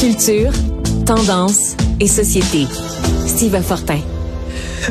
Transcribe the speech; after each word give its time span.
Culture, 0.00 0.52
tendance 1.04 1.76
et 2.00 2.06
société. 2.06 2.70
Steve 3.26 3.60
Fortin. 3.60 3.98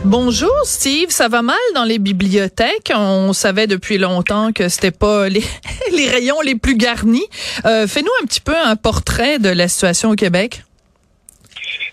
Bonjour 0.03 0.51
Steve, 0.65 1.11
ça 1.11 1.29
va 1.29 1.41
mal 1.41 1.55
dans 1.75 1.85
les 1.85 1.97
bibliothèques? 1.97 2.91
On 2.93 3.31
savait 3.31 3.67
depuis 3.67 3.97
longtemps 3.97 4.51
que 4.51 4.67
c'était 4.67 4.91
pas 4.91 5.29
les, 5.29 5.43
les, 5.95 6.09
rayons 6.09 6.41
les 6.41 6.55
plus 6.55 6.75
garnis. 6.75 7.23
Euh, 7.65 7.87
Fais-nous 7.87 8.11
un 8.21 8.25
petit 8.25 8.41
peu 8.41 8.53
un 8.53 8.75
portrait 8.75 9.39
de 9.39 9.47
la 9.47 9.69
situation 9.69 10.09
au 10.09 10.15
Québec. 10.15 10.63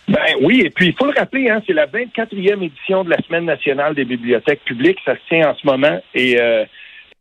Ben 0.09 0.35
oui, 0.43 0.63
et 0.65 0.71
puis 0.71 0.89
il 0.89 0.95
faut 0.95 1.07
le 1.07 1.17
rappeler, 1.17 1.49
hein, 1.49 1.63
c'est 1.69 1.73
la 1.73 1.87
24e 1.87 2.65
édition 2.65 3.05
de 3.05 3.11
la 3.11 3.23
Semaine 3.23 3.45
nationale 3.45 3.95
des 3.95 4.05
bibliothèques 4.05 4.65
publiques. 4.65 4.99
Ça 5.05 5.15
se 5.15 5.21
tient 5.29 5.51
en 5.51 5.55
ce 5.55 5.65
moment 5.65 6.01
et 6.17 6.41
euh, 6.41 6.65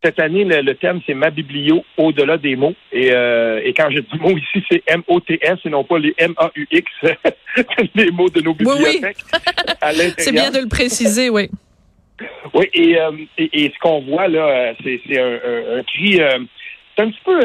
cette 0.03 0.19
année, 0.19 0.43
le, 0.43 0.75
thème, 0.75 0.99
c'est 1.05 1.13
ma 1.13 1.29
biblio 1.29 1.85
au-delà 1.97 2.37
des 2.37 2.55
mots. 2.55 2.75
Et, 2.91 3.11
euh, 3.11 3.61
et 3.63 3.73
quand 3.73 3.89
je 3.89 3.99
dis 3.99 4.19
mots 4.19 4.37
ici, 4.37 4.63
c'est 4.69 4.83
M-O-T-S 4.87 5.59
et 5.63 5.69
non 5.69 5.83
pas 5.83 5.97
les 5.97 6.13
M-A-U-X, 6.17 6.91
les 7.95 8.11
mots 8.11 8.29
de 8.29 8.41
nos 8.41 8.53
bibliothèques. 8.53 9.17
Oui, 9.31 10.13
c'est 10.17 10.31
bien 10.31 10.51
de 10.51 10.59
le 10.59 10.67
préciser, 10.67 11.29
oui. 11.29 11.49
Oui, 12.53 12.69
et, 12.73 12.99
euh, 12.99 13.11
et, 13.37 13.71
ce 13.73 13.79
qu'on 13.79 14.01
voit 14.01 14.27
là, 14.27 14.73
c'est 14.83 15.19
un, 15.19 15.79
un, 15.79 15.83
cri. 15.83 16.21
Euh, 16.21 16.39
c'est 16.95 17.03
un 17.03 17.09
petit 17.09 17.21
peu 17.25 17.39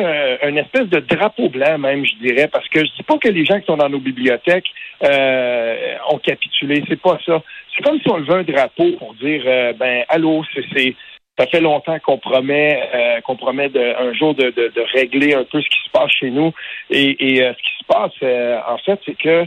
une 0.46 0.58
espèce 0.58 0.88
de 0.88 1.00
drapeau 1.00 1.48
blanc 1.48 1.78
même, 1.78 2.04
je 2.04 2.14
dirais, 2.16 2.48
parce 2.48 2.68
que 2.68 2.80
je 2.80 2.92
dis 2.96 3.02
pas 3.02 3.16
que 3.16 3.28
les 3.28 3.46
gens 3.46 3.58
qui 3.58 3.64
sont 3.64 3.78
dans 3.78 3.88
nos 3.88 3.98
bibliothèques 3.98 4.66
ont 5.00 6.18
capitulé, 6.18 6.84
c'est 6.86 7.00
pas 7.00 7.18
ça. 7.24 7.42
C'est 7.74 7.82
comme 7.82 7.98
si 7.98 8.10
on 8.10 8.18
levait 8.18 8.34
un 8.34 8.42
drapeau 8.42 8.92
pour 8.98 9.14
dire, 9.14 9.44
ben, 9.78 10.04
allô, 10.10 10.44
c'est 10.74 10.94
ça 11.38 11.46
fait 11.46 11.60
longtemps 11.60 11.98
qu'on 12.00 12.18
promet 12.18 12.82
euh, 12.94 13.20
qu'on 13.20 13.36
promet 13.36 13.68
de, 13.68 13.80
un 13.80 14.12
jour 14.12 14.34
de, 14.34 14.50
de, 14.50 14.72
de, 14.74 14.80
régler 14.92 15.34
un 15.34 15.44
peu 15.44 15.60
ce 15.60 15.68
qui 15.68 15.78
se 15.84 15.90
passe 15.90 16.10
chez 16.10 16.30
nous. 16.30 16.52
Et, 16.90 17.36
et 17.36 17.44
euh, 17.44 17.52
ce 17.52 17.58
qui 17.58 17.78
se 17.78 17.84
passe, 17.86 18.12
euh, 18.22 18.58
en 18.66 18.78
fait, 18.78 19.00
c'est 19.06 19.16
que 19.16 19.46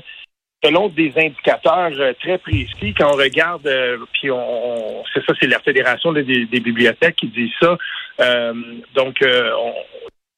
selon 0.64 0.90
des 0.90 1.12
indicateurs 1.18 1.92
très 2.20 2.38
précis, 2.38 2.94
quand 2.98 3.12
on 3.14 3.18
regarde, 3.18 3.68
puis 4.14 4.30
on, 4.30 5.04
c'est 5.14 5.26
ça, 5.26 5.34
c'est 5.40 5.48
la 5.48 5.60
Fédération 5.60 6.14
des, 6.14 6.24
des, 6.24 6.60
bibliothèques 6.60 7.16
qui 7.16 7.28
dit 7.28 7.52
ça. 7.60 7.78
donc, 8.94 9.24
on, 9.24 9.74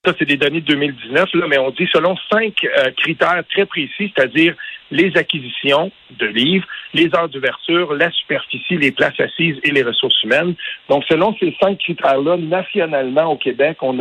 ça, 0.05 0.13
c'est 0.19 0.25
des 0.25 0.35
données 0.35 0.59
de 0.59 0.65
2019, 0.65 1.29
là, 1.33 1.45
mais 1.47 1.57
on 1.57 1.69
dit 1.71 1.87
selon 1.93 2.17
cinq 2.29 2.65
euh, 2.65 2.91
critères 2.97 3.41
très 3.49 3.65
précis, 3.65 4.11
c'est-à-dire 4.13 4.53
les 4.91 5.15
acquisitions 5.15 5.91
de 6.19 6.25
livres, 6.25 6.67
les 6.93 7.09
heures 7.15 7.29
d'ouverture, 7.29 7.93
la 7.93 8.11
superficie, 8.11 8.75
les 8.75 8.91
places 8.91 9.17
assises 9.17 9.55
et 9.63 9.71
les 9.71 9.81
ressources 9.81 10.21
humaines. 10.23 10.55
Donc, 10.89 11.05
selon 11.07 11.33
ces 11.39 11.55
cinq 11.61 11.79
critères-là, 11.79 12.35
nationalement 12.35 13.31
au 13.31 13.37
Québec, 13.37 13.77
on, 13.81 13.97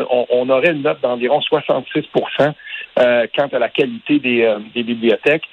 aurait 0.51 0.73
une 0.73 0.83
note 0.83 1.01
d'environ 1.03 1.39
66% 1.39 2.53
euh, 2.99 3.27
quant 3.35 3.49
à 3.53 3.59
la 3.61 3.69
qualité 3.69 4.19
des, 4.19 4.43
euh, 4.43 4.59
des 4.75 4.83
bibliothèques. 4.83 5.45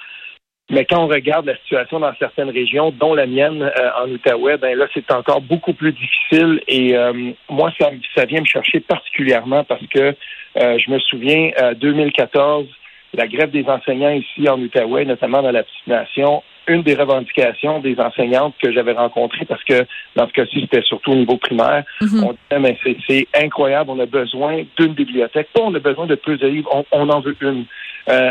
Mais 0.70 0.84
quand 0.84 1.02
on 1.02 1.08
regarde 1.08 1.46
la 1.46 1.56
situation 1.56 1.98
dans 1.98 2.14
certaines 2.18 2.50
régions, 2.50 2.92
dont 2.92 3.12
la 3.12 3.26
mienne 3.26 3.60
euh, 3.62 3.90
en 4.00 4.08
Outaouais, 4.08 4.56
ben 4.56 4.78
là, 4.78 4.86
c'est 4.94 5.10
encore 5.10 5.40
beaucoup 5.40 5.72
plus 5.72 5.92
difficile. 5.92 6.62
Et 6.68 6.96
euh, 6.96 7.32
moi, 7.48 7.72
ça, 7.78 7.90
ça 8.16 8.24
vient 8.24 8.40
me 8.40 8.46
chercher 8.46 8.78
particulièrement 8.78 9.64
parce 9.64 9.84
que 9.88 10.14
euh, 10.56 10.78
je 10.78 10.90
me 10.90 11.00
souviens, 11.00 11.50
2014, 11.76 12.66
la 13.14 13.26
grève 13.26 13.50
des 13.50 13.64
enseignants 13.64 14.10
ici 14.10 14.48
en 14.48 14.60
Outaouais, 14.60 15.04
notamment 15.04 15.42
dans 15.42 15.50
la 15.50 15.64
petite 15.64 15.86
nation, 15.88 16.44
une 16.68 16.82
des 16.82 16.94
revendications 16.94 17.80
des 17.80 17.98
enseignantes 17.98 18.54
que 18.62 18.70
j'avais 18.70 18.92
rencontrées, 18.92 19.46
parce 19.46 19.64
que 19.64 19.84
dans 20.14 20.28
ce 20.28 20.32
cas-ci, 20.32 20.60
c'était 20.60 20.82
surtout 20.82 21.10
au 21.10 21.16
niveau 21.16 21.36
primaire, 21.36 21.82
mhm. 22.00 22.24
on 22.24 22.32
disait, 22.32 22.60
mais 22.60 22.78
c'est 23.08 23.26
incroyable, 23.34 23.90
on 23.90 23.98
a 23.98 24.06
besoin 24.06 24.62
d'une 24.78 24.94
bibliothèque. 24.94 25.48
Pas 25.52 25.62
on 25.62 25.74
a 25.74 25.80
besoin 25.80 26.06
de 26.06 26.14
plus 26.14 26.38
de 26.38 26.46
livres, 26.46 26.70
on, 26.72 26.84
on 26.92 27.08
en 27.08 27.20
veut 27.20 27.36
une. 27.40 27.64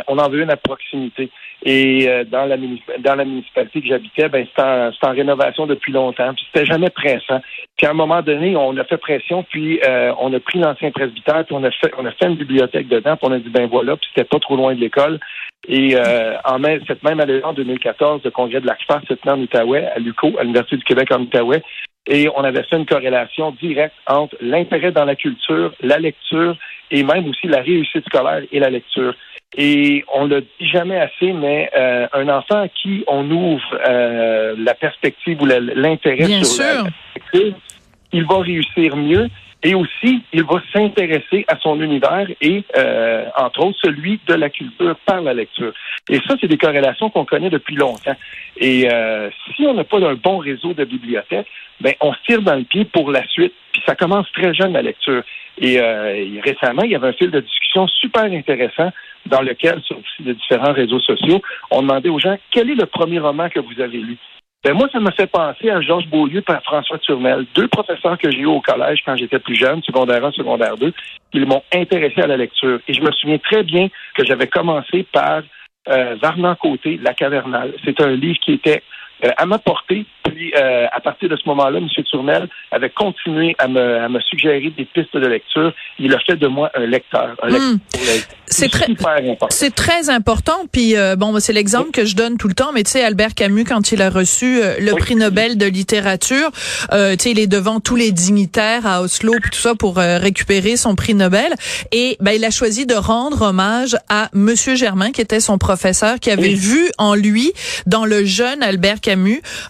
on 0.07 0.17
en 0.17 0.29
veut 0.29 0.41
une 0.41 0.51
à 0.51 0.57
proximité. 0.57 1.29
Et 1.63 2.07
euh, 2.07 2.23
dans, 2.23 2.45
la, 2.45 2.55
dans 2.99 3.15
la 3.15 3.25
municipalité 3.25 3.81
que 3.81 3.87
j'habitais, 3.87 4.29
ben, 4.29 4.45
c'était 4.47 4.61
en, 4.61 4.91
en, 5.01 5.11
rénovation 5.11 5.65
depuis 5.67 5.91
longtemps. 5.91 6.33
Puis 6.33 6.45
c'était 6.53 6.65
jamais 6.65 6.89
pressant. 6.89 7.41
Puis 7.77 7.85
à 7.85 7.91
un 7.91 7.93
moment 7.93 8.21
donné, 8.21 8.55
on 8.55 8.77
a 8.77 8.83
fait 8.85 8.97
pression, 8.97 9.43
puis 9.43 9.81
euh, 9.85 10.13
on 10.19 10.33
a 10.33 10.39
pris 10.39 10.59
l'ancien 10.59 10.91
presbytère, 10.91 11.43
puis 11.45 11.55
on 11.55 11.63
a 11.63 11.71
fait 11.71 11.91
on 11.97 12.05
a 12.05 12.11
fait 12.11 12.27
une 12.27 12.35
bibliothèque 12.35 12.87
dedans, 12.87 13.17
puis 13.17 13.27
on 13.29 13.33
a 13.33 13.39
dit 13.39 13.49
ben 13.49 13.67
voilà, 13.67 13.97
puis 13.97 14.07
c'était 14.13 14.27
pas 14.27 14.39
trop 14.39 14.55
loin 14.55 14.73
de 14.73 14.79
l'école. 14.79 15.19
Et 15.67 15.95
euh, 15.95 16.37
en 16.45 16.59
mai, 16.59 16.79
cette 16.87 17.03
même 17.03 17.19
année 17.19 17.43
en 17.43 17.51
2014, 17.51 18.21
le 18.23 18.31
congrès 18.31 18.61
de 18.61 18.67
l'ACFA 18.67 19.01
se 19.07 19.13
tenait 19.15 19.33
en 19.33 19.41
Outaouais, 19.41 19.85
à 19.85 19.99
l'UCO, 19.99 20.31
à 20.39 20.43
l'Université 20.43 20.77
du 20.77 20.83
Québec 20.85 21.11
en 21.11 21.21
Outaouais. 21.21 21.61
Et 22.07 22.29
on 22.35 22.43
avait 22.43 22.63
fait 22.63 22.77
une 22.77 22.85
corrélation 22.85 23.51
directe 23.51 23.95
entre 24.07 24.35
l'intérêt 24.41 24.91
dans 24.91 25.05
la 25.05 25.15
culture, 25.15 25.73
la 25.81 25.99
lecture 25.99 26.55
et 26.89 27.03
même 27.03 27.27
aussi 27.27 27.47
la 27.47 27.61
réussite 27.61 28.05
scolaire 28.05 28.43
et 28.51 28.59
la 28.59 28.69
lecture. 28.69 29.13
Et 29.57 30.03
on 30.13 30.25
le 30.25 30.41
dit 30.41 30.67
jamais 30.67 30.97
assez, 30.97 31.33
mais 31.33 31.69
euh, 31.75 32.07
un 32.13 32.29
enfant 32.29 32.61
à 32.61 32.67
qui 32.67 33.03
on 33.07 33.29
ouvre 33.31 33.79
euh, 33.87 34.55
la 34.57 34.75
perspective 34.75 35.41
ou 35.41 35.45
l'intérêt 35.45 36.43
sur 36.43 36.63
la 36.63 36.83
perspective, 36.83 37.55
il 38.13 38.25
va 38.25 38.39
réussir 38.39 38.95
mieux 38.95 39.27
et 39.63 39.75
aussi 39.75 40.21
il 40.31 40.43
va 40.43 40.61
s'intéresser 40.73 41.45
à 41.47 41.57
son 41.57 41.81
univers 41.81 42.27
et 42.41 42.63
euh, 42.77 43.25
entre 43.37 43.65
autres 43.65 43.79
celui 43.81 44.19
de 44.27 44.33
la 44.33 44.49
culture 44.49 44.95
par 45.05 45.21
la 45.21 45.33
lecture. 45.33 45.73
Et 46.09 46.19
ça, 46.27 46.35
c'est 46.39 46.47
des 46.47 46.57
corrélations 46.57 47.09
qu'on 47.09 47.25
connaît 47.25 47.49
depuis 47.49 47.75
longtemps. 47.75 48.15
Et 48.57 48.87
si 49.55 49.65
on 49.65 49.73
n'a 49.73 49.83
pas 49.83 49.99
un 49.99 50.15
bon 50.15 50.37
réseau 50.37 50.73
de 50.73 50.83
bibliothèques, 50.83 51.47
ben 51.81 51.93
on 52.01 52.13
se 52.13 52.19
tire 52.25 52.41
dans 52.41 52.55
le 52.55 52.63
pied 52.63 52.85
pour 52.85 53.11
la 53.11 53.25
suite. 53.27 53.53
Puis 53.71 53.81
ça 53.85 53.95
commence 53.95 54.29
très 54.33 54.53
jeune 54.53 54.73
la 54.73 54.81
lecture. 54.81 55.23
Et, 55.61 55.79
récemment, 56.41 56.83
il 56.83 56.91
y 56.91 56.95
avait 56.95 57.09
un 57.09 57.13
fil 57.13 57.31
de 57.31 57.39
discussion 57.39 57.87
super 57.87 58.23
intéressant 58.23 58.91
dans 59.25 59.41
lequel, 59.41 59.81
sur 59.83 59.97
de 60.19 60.33
différents 60.33 60.73
réseaux 60.73 60.99
sociaux, 60.99 61.41
on 61.71 61.81
demandait 61.81 62.09
aux 62.09 62.19
gens 62.19 62.37
quel 62.51 62.69
est 62.69 62.75
le 62.75 62.85
premier 62.85 63.19
roman 63.19 63.49
que 63.49 63.59
vous 63.59 63.79
avez 63.81 63.97
lu? 63.97 64.17
Ben 64.61 64.73
moi, 64.73 64.89
ça 64.91 64.99
me 64.99 65.11
fait 65.11 65.27
penser 65.27 65.69
à 65.69 65.79
Georges 65.79 66.07
Beaulieu 66.07 66.43
et 66.45 66.51
à 66.51 66.59
François 66.59 66.97
Turmel, 66.99 67.45
deux 67.55 67.69
professeurs 67.69 68.17
que 68.17 68.29
j'ai 68.29 68.39
eu 68.39 68.45
au 68.45 68.59
collège 68.59 68.99
quand 69.05 69.15
j'étais 69.15 69.39
plus 69.39 69.55
jeune, 69.55 69.81
secondaire 69.83 70.25
1, 70.25 70.33
secondaire 70.33 70.75
2, 70.75 70.91
qui 71.31 71.39
m'ont 71.39 71.63
intéressé 71.73 72.21
à 72.21 72.27
la 72.27 72.35
lecture. 72.35 72.79
Et 72.85 72.93
je 72.93 73.01
me 73.01 73.09
souviens 73.13 73.37
très 73.37 73.63
bien 73.63 73.87
que 74.15 74.25
j'avais 74.25 74.47
commencé 74.47 75.03
par 75.13 75.43
euh, 75.87 76.15
Varnan 76.21 76.55
Côté, 76.55 76.99
La 77.01 77.13
Cavernale. 77.13 77.73
C'est 77.85 78.01
un 78.01 78.11
livre 78.11 78.37
qui 78.43 78.51
était 78.51 78.83
euh, 79.23 79.31
à 79.37 79.45
ma 79.45 79.59
portée 79.59 80.05
puis, 80.29 80.53
euh, 80.55 80.85
à 80.91 80.99
partir 80.99 81.29
de 81.29 81.35
ce 81.35 81.47
moment-là, 81.47 81.79
M. 81.79 81.87
Tournel 82.09 82.47
avait 82.71 82.89
continué 82.89 83.55
à 83.57 83.67
me, 83.67 83.97
à 83.97 84.09
me, 84.09 84.19
suggérer 84.21 84.69
des 84.69 84.85
pistes 84.85 85.15
de 85.15 85.27
lecture. 85.27 85.73
Il 85.97 86.13
a 86.13 86.19
fait 86.19 86.35
de 86.35 86.47
moi 86.47 86.71
un 86.75 86.85
lecteur. 86.85 87.35
Un 87.41 87.47
lecteur 87.47 87.69
hmm. 87.71 87.79
C'est 88.51 88.69
très, 88.69 88.87
c'est 89.49 89.75
très 89.75 90.09
important. 90.09 90.65
Puis 90.71 90.97
euh, 90.97 91.15
bon, 91.15 91.39
c'est 91.39 91.53
l'exemple 91.53 91.91
que 91.91 92.05
je 92.05 92.15
donne 92.15 92.37
tout 92.37 92.47
le 92.47 92.53
temps. 92.53 92.71
Mais 92.73 92.83
tu 92.83 92.91
sais, 92.91 93.03
Albert 93.03 93.35
Camus, 93.35 93.63
quand 93.63 93.91
il 93.91 94.01
a 94.01 94.09
reçu 94.09 94.61
euh, 94.61 94.75
le 94.79 94.95
prix 94.95 95.15
Nobel 95.15 95.57
de 95.57 95.65
littérature, 95.65 96.49
euh, 96.91 97.15
tu 97.15 97.23
sais, 97.23 97.31
il 97.31 97.39
est 97.39 97.47
devant 97.47 97.79
tous 97.79 97.95
les 97.95 98.11
dignitaires 98.11 98.87
à 98.87 99.01
Oslo 99.01 99.33
puis 99.41 99.51
tout 99.51 99.59
ça 99.59 99.75
pour 99.75 99.97
récupérer 99.97 100.77
son 100.77 100.95
prix 100.95 101.13
Nobel. 101.13 101.53
Et 101.91 102.17
ben, 102.19 102.31
il 102.31 102.43
a 102.43 102.49
choisi 102.49 102.85
de 102.85 102.95
rendre 102.95 103.43
hommage 103.43 103.95
à 104.09 104.29
Monsieur 104.33 104.75
Germain, 104.75 105.11
qui 105.11 105.21
était 105.21 105.39
son 105.39 105.57
professeur, 105.57 106.19
qui 106.19 106.31
avait 106.31 106.53
vu 106.53 106.89
en 106.97 107.15
lui, 107.15 107.51
dans 107.85 108.05
le 108.05 108.25
jeune 108.25 108.63
Albert 108.63 109.01
Camus, 109.01 109.08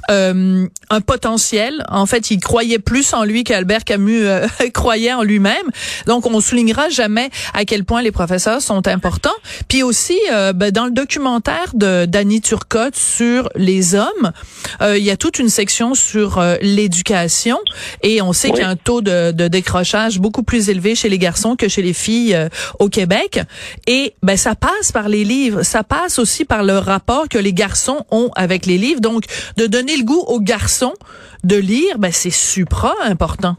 euh, 0.10 0.68
un 0.90 1.02
potentiel. 1.02 1.86
En 1.90 2.06
fait, 2.06 2.32
il 2.32 2.40
croyait 2.40 2.80
plus 2.80 3.14
en 3.14 3.24
lui 3.24 3.44
qu'Albert 3.44 3.84
Camus 3.84 4.26
euh, 4.26 4.48
croyait 4.74 5.14
en 5.14 5.24
lui-même. 5.24 5.56
Donc, 6.08 6.26
on 6.26 6.40
soulignera 6.42 6.90
jamais 6.90 7.30
à 7.54 7.66
quel 7.66 7.86
point 7.86 8.02
les 8.02 8.12
professeurs 8.12 8.62
sont 8.62 8.88
importants. 8.88 9.30
Puis 9.68 9.84
aussi, 9.84 10.18
euh, 10.32 10.54
ben, 10.54 10.72
dans 10.72 10.86
le 10.86 10.92
documentaire 10.92 11.72
de 11.74 12.06
Danny 12.06 12.42
Turcotte 12.42 12.96
sur 12.96 13.50
les 13.56 13.96
hommes, 13.96 14.32
il 14.82 15.04
y 15.04 15.12
a 15.12 15.18
toute 15.18 15.40
une 15.40 15.50
section 15.50 15.94
sur 15.94 16.42
l'éducation 16.62 17.58
et 18.04 18.22
on 18.22 18.34
sait 18.34 18.50
qu'il 18.50 18.60
y 18.60 18.64
a 18.64 18.70
un 18.70 18.76
taux 18.76 19.02
de, 19.02 19.32
de, 19.32 19.48
décrochage 19.48 20.20
beaucoup 20.20 20.44
plus 20.44 20.70
élevé 20.70 20.96
chez 20.96 21.10
les 21.10 21.18
garçons 21.18 21.56
que 21.56 21.68
chez 21.68 21.82
les 21.82 21.94
filles 21.94 22.38
au 22.80 22.90
Québec. 22.90 23.42
Et 23.88 24.14
ben 24.24 24.38
ça 24.38 24.56
passe 24.56 24.92
par 24.92 25.10
les 25.10 25.24
livres, 25.24 25.64
ça 25.64 25.84
passe 25.84 26.20
aussi 26.20 26.46
par 26.46 26.64
le 26.64 26.78
rapport 26.78 27.28
que 27.30 27.38
les 27.38 27.54
garçons 27.54 28.06
ont 28.12 28.32
avec 28.36 28.66
les 28.66 28.78
livres. 28.78 29.02
Donc, 29.02 29.24
de 29.58 29.68
donner 29.68 29.98
le 29.98 30.04
goût 30.04 30.24
aux 30.28 30.40
garçons 30.40 30.94
de 31.44 31.56
lire, 31.56 31.98
ben 31.98 32.12
c'est 32.12 32.32
supra 32.32 32.94
important. 33.04 33.56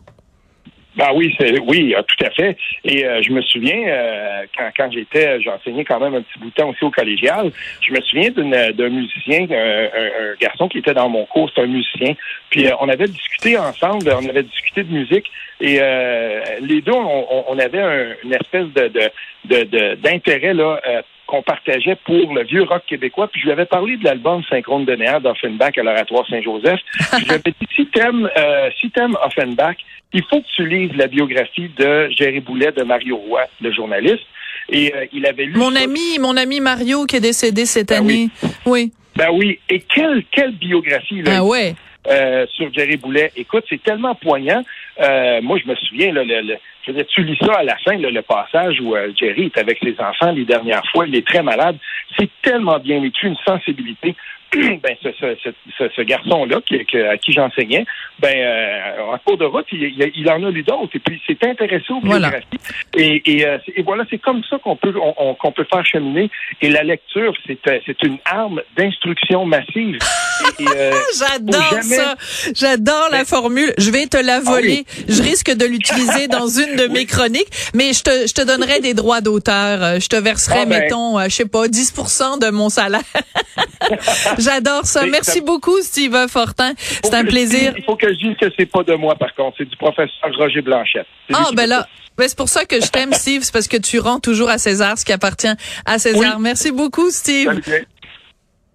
Ben 0.96 1.12
oui, 1.14 1.34
oui, 1.67 1.94
euh, 1.96 2.02
tout 2.02 2.26
à 2.26 2.31
fait. 2.31 2.56
Et 2.84 3.06
euh, 3.06 3.22
je 3.22 3.31
me 3.31 3.40
souviens 3.43 3.87
euh, 3.87 4.44
quand, 4.76 4.90
j'étais, 4.90 5.40
j'enseignais 5.40 5.84
quand 5.84 6.00
même 6.00 6.14
un 6.14 6.22
petit 6.22 6.38
bout 6.38 6.50
de 6.50 6.55
temps 6.55 6.69
aussi 6.69 6.84
au 6.84 6.90
collégial. 6.90 7.52
Je 7.81 7.93
me 7.93 8.00
souviens 8.00 8.31
d'un 8.31 8.88
musicien, 8.88 9.44
un, 9.44 10.34
garçon 10.40 10.69
qui 10.69 10.78
était 10.78 10.93
dans 10.93 11.08
mon 11.08 11.25
cours, 11.26 11.50
c'est 11.55 11.62
un 11.62 11.67
musicien. 11.67 12.14
Puis 12.50 12.66
on 12.81 12.88
avait 12.88 13.06
discuté 13.06 13.56
ensemble, 13.56 14.12
on 14.12 14.28
avait 14.28 14.43
discuté 14.43 14.82
de 14.82 14.93
musique. 14.93 15.31
Et 15.61 15.78
les 16.61 16.81
deux, 16.81 16.93
on, 16.93 17.58
avait 17.58 18.16
une 18.25 18.32
espèce 18.32 18.66
de 18.75 19.94
d'intérêt 20.02 20.55
là 20.55 20.81
qu'on 21.31 21.43
partageait 21.43 21.97
pour 22.05 22.35
le 22.35 22.43
vieux 22.44 22.65
rock 22.65 22.82
québécois. 22.88 23.29
Puis 23.29 23.41
je 23.41 23.47
lui 23.47 23.53
avais 23.53 23.65
parlé 23.65 23.97
de 23.97 24.05
l'album 24.05 24.43
Synchrone 24.50 24.85
de 24.85 24.94
Néa 24.97 25.21
d'Offenbach 25.21 25.79
à 25.79 25.82
l'Oratoire 25.82 26.27
Saint-Joseph. 26.29 26.81
je 27.19 27.25
lui 27.25 27.31
avais 27.31 27.55
dit, 27.61 27.69
si 27.75 27.87
t'aimes, 27.87 28.29
euh, 28.37 28.69
si 28.81 28.91
t'aimes 28.91 29.17
Offenbach, 29.25 29.77
il 30.12 30.25
faut 30.25 30.41
que 30.41 30.47
tu 30.56 30.67
lises 30.67 30.91
la 30.97 31.06
biographie 31.06 31.71
de 31.79 32.11
Géry 32.11 32.41
Boulet 32.41 32.73
de 32.73 32.82
Mario 32.82 33.17
Roy, 33.17 33.43
le 33.61 33.73
journaliste. 33.73 34.25
Et 34.73 34.93
il 35.12 35.25
avait 35.27 35.44
lu. 35.44 35.56
Mon 35.56 35.75
ami, 35.75 36.19
mon 36.21 36.37
ami 36.37 36.61
Mario 36.61 37.05
qui 37.06 37.17
est 37.17 37.21
décédé 37.21 37.65
cette 37.65 37.88
ben 37.88 37.99
année. 37.99 38.29
Oui. 38.67 38.93
Ben 39.17 39.29
oui. 39.33 39.59
Et 39.69 39.81
quelle 39.81 40.25
quelle 40.31 40.53
biographie 40.53 41.23
là. 41.23 41.38
Ah 41.38 41.44
ouais. 41.44 41.75
sur 42.49 42.73
Jerry 42.73 42.97
Boulet. 42.97 43.33
Écoute, 43.37 43.65
c'est 43.69 43.83
tellement 43.83 44.15
poignant. 44.17 44.62
Moi, 44.98 45.58
je 45.58 45.69
me 45.69 45.75
souviens, 45.76 46.12
là, 46.12 46.25
le, 46.25 46.56
je 46.87 46.92
veux 46.92 47.04
tu 47.04 47.22
lis 47.25 47.38
ça 47.40 47.54
à 47.54 47.62
la 47.62 47.76
fin, 47.78 47.96
le 47.96 48.22
passage 48.22 48.81
où 48.81 48.94
Jerry 49.16 49.46
est 49.46 49.58
avec 49.58 49.78
ses 49.82 49.94
enfants 50.00 50.32
les 50.32 50.44
dernières 50.44 50.87
fois, 50.92 51.06
il 51.06 51.14
est 51.14 51.26
très 51.26 51.42
malade. 51.42 51.76
C'est 52.19 52.31
tellement 52.42 52.78
bien 52.78 53.02
écrit, 53.02 53.28
une 53.28 53.37
sensibilité. 53.46 54.16
ben, 54.52 54.97
ce, 55.00 55.08
ce, 55.12 55.88
ce, 55.94 56.02
garçon-là, 56.02 56.61
qui, 56.67 56.97
à 56.97 57.17
qui 57.19 57.32
j'enseignais, 57.32 57.87
ben, 58.19 58.35
euh, 58.37 59.12
en 59.14 59.19
cours 59.19 59.38
de 59.38 59.44
route, 59.44 59.67
il, 59.70 60.12
il, 60.17 60.29
en 60.29 60.43
a 60.43 60.50
lu 60.50 60.64
d'autres. 60.64 60.91
Et 60.94 60.99
puis, 60.99 61.23
s'est 61.25 61.38
intéressé 61.47 61.93
aux 61.93 62.00
biographies. 62.00 62.47
Et, 62.97 63.23
et, 63.32 63.47
euh, 63.47 63.58
et, 63.76 63.82
voilà, 63.82 64.05
c'est 64.11 64.19
comme 64.19 64.43
ça 64.50 64.58
qu'on 64.58 64.75
peut 64.75 64.93
on, 65.00 65.35
qu'on 65.35 65.52
peut 65.52 65.67
faire 65.73 65.87
cheminer. 65.87 66.31
Et 66.61 66.69
la 66.69 66.82
lecture, 66.82 67.32
c'est 67.47 67.58
euh, 67.69 67.79
c'est 67.87 68.02
une 68.02 68.19
arme 68.25 68.61
d'instruction 68.76 69.47
massive. 69.47 69.99
J'adore 70.58 71.82
ça. 71.82 72.17
J'adore 72.55 73.08
la 73.12 73.25
formule. 73.25 73.73
Je 73.79 73.91
vais 73.91 74.06
te 74.06 74.17
la 74.17 74.37
ah 74.37 74.41
voler. 74.41 74.85
Je 75.08 75.23
risque 75.23 75.55
de 75.55 75.64
l'utiliser 75.64 76.26
dans 76.26 76.49
une 76.49 76.76
de 76.76 76.87
mes 76.88 77.06
chroniques, 77.06 77.50
mais 77.75 77.93
je 77.93 78.02
te, 78.02 78.26
je 78.26 78.35
te 78.35 78.43
donnerai 78.43 78.81
des 78.81 78.94
droits 78.94 79.20
d'auteur. 79.20 80.00
Je 80.00 80.08
te 80.08 80.17
verserai, 80.17 80.61
ah 80.62 80.67
ben. 80.67 80.81
mettons, 80.81 81.20
je 81.20 81.29
sais 81.29 81.47
pas, 81.47 81.69
10% 81.69 82.41
de 82.41 82.50
mon 82.50 82.69
salaire. 82.69 83.00
J'adore 84.40 84.84
ça. 84.84 85.06
Merci 85.06 85.40
beaucoup, 85.40 85.81
Steve 85.82 86.16
Fortin. 86.28 86.72
C'est 86.76 87.14
un 87.14 87.25
plaisir. 87.25 87.72
Il 87.76 87.84
faut 87.84 87.96
que 87.96 88.08
je 88.08 88.19
dise 88.19 88.37
que 88.37 88.46
c'est 88.58 88.66
pas 88.66 88.82
de 88.82 88.94
moi, 88.94 89.14
par 89.14 89.34
contre. 89.34 89.56
C'est 89.58 89.69
du 89.69 89.76
professeur 89.76 90.10
Roger 90.37 90.62
Blanchette. 90.62 91.06
Ah, 91.32 91.48
ben 91.54 91.66
là. 91.66 91.87
Ben 92.19 92.28
c'est 92.28 92.37
pour 92.37 92.48
ça 92.50 92.66
que 92.66 92.81
je 92.81 92.88
t'aime, 92.88 93.12
Steve. 93.12 93.42
C'est 93.42 93.52
parce 93.52 93.69
que 93.69 93.78
tu 93.78 93.98
rends 93.98 94.20
toujours 94.20 94.50
à 94.50 94.58
César 94.58 94.98
ce 94.98 95.04
qui 95.04 95.12
appartient 95.12 95.54
à 95.87 95.98
César. 95.98 96.38
Merci 96.38 96.70
beaucoup, 96.70 97.10
Steve. 97.10 97.60